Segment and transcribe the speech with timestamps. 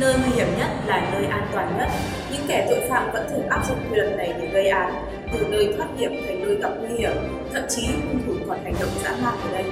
[0.00, 1.88] Nơi nguy hiểm nhất là nơi an toàn nhất.
[2.32, 4.94] Những kẻ tội phạm vẫn thường áp dụng quy luật này để gây án,
[5.32, 7.12] từ nơi thoát hiểm thành nơi gặp nguy hiểm,
[7.54, 9.64] thậm chí hung thủ còn hành động dã man ở đây.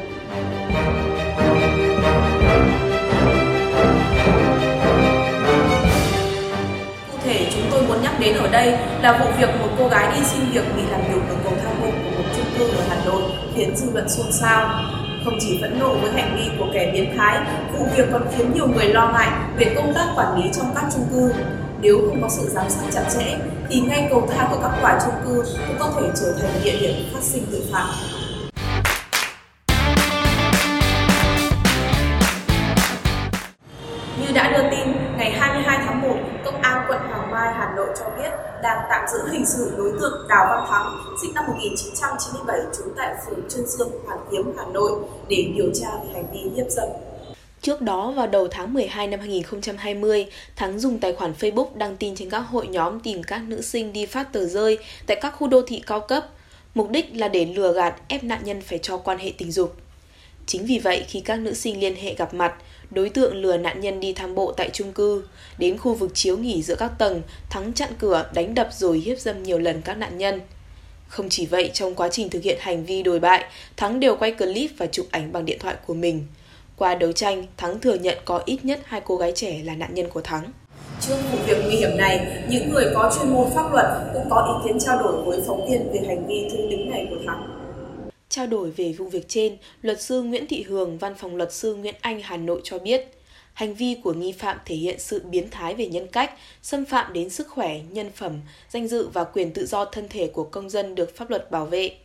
[7.12, 10.16] Cụ thể, chúng tôi muốn nhắc đến ở đây là vụ việc một cô gái
[10.16, 12.84] đi xin việc bị làm nhục ở cầu thang bộ của một chung cư ở
[12.88, 13.23] Hà Nội
[13.55, 14.69] khiến dư luận xôn xao.
[15.25, 17.38] Không chỉ phẫn nộ với hành vi của kẻ biến thái,
[17.73, 20.84] vụ việc còn khiến nhiều người lo ngại về công tác quản lý trong các
[20.95, 21.32] chung cư.
[21.80, 24.98] Nếu không có sự giám sát chặt chẽ, thì ngay cầu thang của các tòa
[25.05, 27.87] chung cư cũng có thể trở thành địa điểm phát sinh tội phạm.
[34.20, 37.88] Như đã đưa tin, ngày 22 tháng 1, Công an quận Hoàng Mai, Hà Nội
[37.98, 38.30] cho biết
[38.64, 43.14] đang tạm giữ hình sự đối tượng Đào Văn Thắng, sinh năm 1997, trú tại
[43.27, 44.92] phường Trương Dương, Hoàn Kiếm, Hà Nội
[45.28, 46.88] để điều tra về hành vi hiếp dâm.
[47.62, 52.15] Trước đó, vào đầu tháng 12 năm 2020, Thắng dùng tài khoản Facebook đăng tin
[52.16, 55.49] trên các hội nhóm tìm các nữ sinh đi phát tờ rơi tại các khu
[55.49, 56.26] đô thị cao cấp.
[56.74, 59.76] Mục đích là để lừa gạt ép nạn nhân phải cho quan hệ tình dục.
[60.46, 62.54] Chính vì vậy, khi các nữ sinh liên hệ gặp mặt,
[62.90, 65.25] đối tượng lừa nạn nhân đi tham bộ tại chung cư.
[65.59, 69.19] Đến khu vực chiếu nghỉ giữa các tầng, Thắng chặn cửa, đánh đập rồi hiếp
[69.19, 70.41] dâm nhiều lần các nạn nhân.
[71.09, 73.44] Không chỉ vậy, trong quá trình thực hiện hành vi đồi bại,
[73.76, 76.26] Thắng đều quay clip và chụp ảnh bằng điện thoại của mình.
[76.76, 79.94] Qua đấu tranh, Thắng thừa nhận có ít nhất hai cô gái trẻ là nạn
[79.94, 80.53] nhân của Thắng.
[81.00, 84.60] Trước vụ việc nguy hiểm này, những người có chuyên môn pháp luật cũng có
[84.62, 87.63] ý kiến trao đổi với phóng viên về hành vi thương tính này của Thắng.
[88.34, 91.75] Trao đổi về vụ việc trên, luật sư Nguyễn Thị Hường, văn phòng luật sư
[91.75, 93.09] Nguyễn Anh Hà Nội cho biết,
[93.53, 96.31] hành vi của nghi phạm thể hiện sự biến thái về nhân cách,
[96.62, 98.41] xâm phạm đến sức khỏe, nhân phẩm,
[98.71, 101.66] danh dự và quyền tự do thân thể của công dân được pháp luật bảo
[101.66, 101.97] vệ.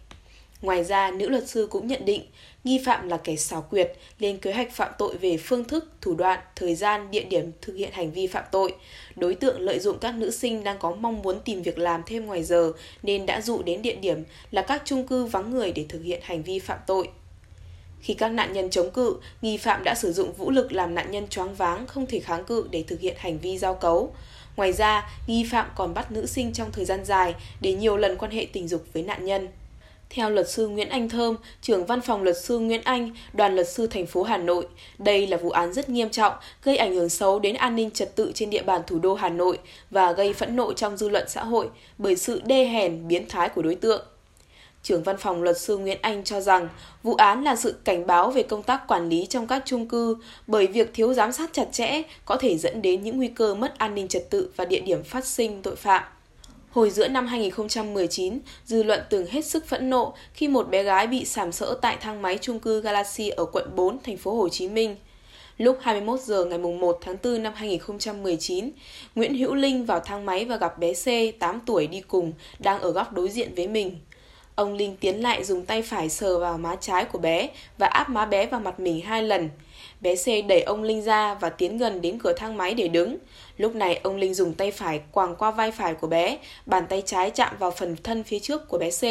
[0.62, 2.24] Ngoài ra, nữ luật sư cũng nhận định
[2.64, 6.16] nghi phạm là kẻ xảo quyệt, lên kế hoạch phạm tội về phương thức, thủ
[6.16, 8.74] đoạn, thời gian, địa điểm thực hiện hành vi phạm tội.
[9.16, 12.26] Đối tượng lợi dụng các nữ sinh đang có mong muốn tìm việc làm thêm
[12.26, 12.72] ngoài giờ
[13.04, 16.20] nên đã dụ đến địa điểm là các chung cư vắng người để thực hiện
[16.24, 17.10] hành vi phạm tội.
[18.02, 21.12] Khi các nạn nhân chống cự, nghi phạm đã sử dụng vũ lực làm nạn
[21.12, 24.14] nhân choáng váng không thể kháng cự để thực hiện hành vi giao cấu.
[24.56, 28.18] Ngoài ra, nghi phạm còn bắt nữ sinh trong thời gian dài để nhiều lần
[28.18, 29.48] quan hệ tình dục với nạn nhân.
[30.10, 33.70] Theo luật sư Nguyễn Anh Thơm, trưởng văn phòng luật sư Nguyễn Anh, đoàn luật
[33.70, 36.34] sư thành phố Hà Nội, đây là vụ án rất nghiêm trọng,
[36.64, 39.30] gây ảnh hưởng xấu đến an ninh trật tự trên địa bàn thủ đô Hà
[39.30, 39.58] Nội
[39.92, 43.50] và gây phẫn nộ trong dư luận xã hội bởi sự đê hèn, biến thái
[43.50, 44.06] của đối tượng.
[44.84, 46.70] Trưởng văn phòng luật sư Nguyễn Anh cho rằng
[47.04, 50.18] vụ án là sự cảnh báo về công tác quản lý trong các chung cư
[50.48, 53.78] bởi việc thiếu giám sát chặt chẽ có thể dẫn đến những nguy cơ mất
[53.78, 56.04] an ninh trật tự và địa điểm phát sinh tội phạm.
[56.72, 61.08] Hồi giữa năm 2019, dư luận từng hết sức phẫn nộ khi một bé gái
[61.08, 64.50] bị sảm sỡ tại thang máy chung cư Galaxy ở quận 4, thành phố Hồ
[64.50, 64.96] Chí Minh.
[65.58, 68.72] Lúc 21 giờ ngày 1 tháng 4 năm 2019,
[69.16, 71.06] Nguyễn Hữu Linh vào thang máy và gặp bé C,
[71.40, 74.00] 8 tuổi đi cùng, đang ở góc đối diện với mình.
[74.60, 78.10] Ông Linh tiến lại dùng tay phải sờ vào má trái của bé và áp
[78.10, 79.50] má bé vào mặt mình hai lần.
[80.02, 83.18] Bé C đẩy ông Linh ra và tiến gần đến cửa thang máy để đứng.
[83.58, 87.04] Lúc này ông Linh dùng tay phải quàng qua vai phải của bé, bàn tay
[87.06, 89.04] trái chạm vào phần thân phía trước của bé C,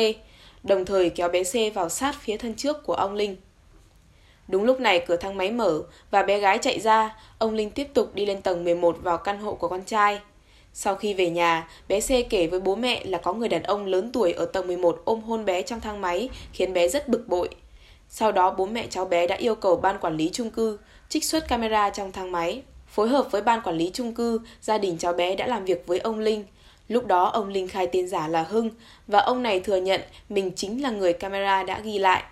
[0.63, 3.37] đồng thời kéo bé C vào sát phía thân trước của ông Linh.
[4.49, 7.89] Đúng lúc này cửa thang máy mở và bé gái chạy ra, ông Linh tiếp
[7.95, 10.21] tục đi lên tầng 11 vào căn hộ của con trai.
[10.81, 13.87] Sau khi về nhà, bé C kể với bố mẹ là có người đàn ông
[13.87, 17.28] lớn tuổi ở tầng 11 ôm hôn bé trong thang máy, khiến bé rất bực
[17.28, 17.49] bội.
[18.09, 20.78] Sau đó bố mẹ cháu bé đã yêu cầu ban quản lý chung cư
[21.09, 22.62] trích xuất camera trong thang máy.
[22.88, 25.87] Phối hợp với ban quản lý chung cư, gia đình cháu bé đã làm việc
[25.87, 26.44] với ông Linh.
[26.88, 28.71] Lúc đó ông Linh khai tên giả là Hưng
[29.06, 32.22] và ông này thừa nhận mình chính là người camera đã ghi lại.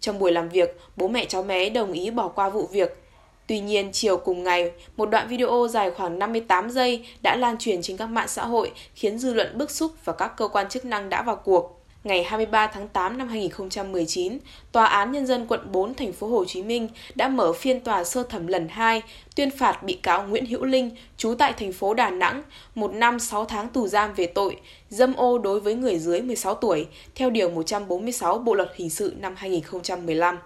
[0.00, 3.03] Trong buổi làm việc, bố mẹ cháu bé đồng ý bỏ qua vụ việc.
[3.46, 7.82] Tuy nhiên, chiều cùng ngày, một đoạn video dài khoảng 58 giây đã lan truyền
[7.82, 10.84] trên các mạng xã hội khiến dư luận bức xúc và các cơ quan chức
[10.84, 14.38] năng đã vào cuộc ngày 23 tháng 8 năm 2019,
[14.72, 18.04] Tòa án Nhân dân quận 4 thành phố Hồ Chí Minh đã mở phiên tòa
[18.04, 19.02] sơ thẩm lần 2,
[19.36, 22.42] tuyên phạt bị cáo Nguyễn Hữu Linh, trú tại thành phố Đà Nẵng,
[22.74, 24.56] một năm 6 tháng tù giam về tội
[24.90, 29.14] dâm ô đối với người dưới 16 tuổi, theo Điều 146 Bộ Luật Hình sự
[29.20, 30.38] năm 2015.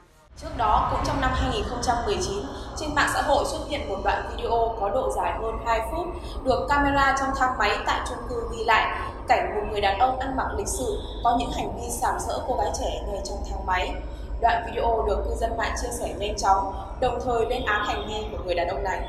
[0.43, 2.43] Trước đó, cũng trong năm 2019,
[2.81, 6.07] trên mạng xã hội xuất hiện một đoạn video có độ dài hơn 2 phút
[6.45, 10.19] được camera trong thang máy tại chung cư ghi lại cảnh một người đàn ông
[10.19, 13.39] ăn mặc lịch sự có những hành vi sàm sỡ cô gái trẻ ngay trong
[13.51, 13.93] thang máy.
[14.41, 18.09] Đoạn video được cư dân mạng chia sẻ nhanh chóng, đồng thời lên án hành
[18.09, 19.01] vi của người đàn ông này.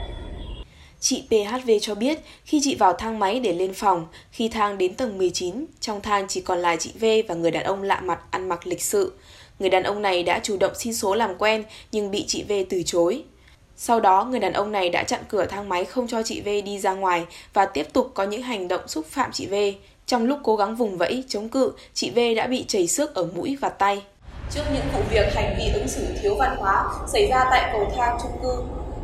[0.99, 4.95] Chị PHV cho biết khi chị vào thang máy để lên phòng, khi thang đến
[4.95, 8.19] tầng 19, trong thang chỉ còn lại chị V và người đàn ông lạ mặt
[8.31, 9.13] ăn mặc lịch sự.
[9.59, 12.51] Người đàn ông này đã chủ động xin số làm quen nhưng bị chị V
[12.69, 13.23] từ chối.
[13.75, 16.47] Sau đó, người đàn ông này đã chặn cửa thang máy không cho chị V
[16.65, 19.53] đi ra ngoài và tiếp tục có những hành động xúc phạm chị V.
[20.05, 23.27] Trong lúc cố gắng vùng vẫy, chống cự, chị V đã bị chảy xước ở
[23.35, 24.01] mũi và tay.
[24.51, 27.91] Trước những vụ việc hành vi ứng xử thiếu văn hóa xảy ra tại cầu
[27.97, 28.63] thang chung cư,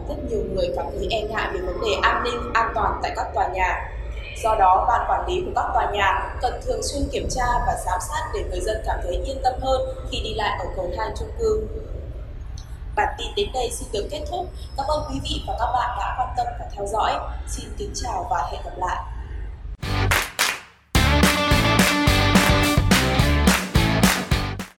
[0.09, 3.11] rất nhiều người cảm thấy e ngại về vấn đề an ninh, an toàn tại
[3.15, 3.91] các tòa nhà.
[4.43, 7.75] Do đó, ban quản lý của các tòa nhà cần thường xuyên kiểm tra và
[7.85, 10.89] giám sát để người dân cảm thấy yên tâm hơn khi đi lại ở cầu
[10.97, 11.67] thang chung cư.
[12.95, 14.45] Bản tin đến đây xin được kết thúc.
[14.77, 17.19] Cảm ơn quý vị và các bạn đã quan tâm và theo dõi.
[17.47, 19.03] Xin kính chào và hẹn gặp lại.